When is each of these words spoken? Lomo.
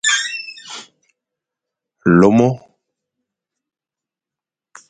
Lomo. 2.19 2.49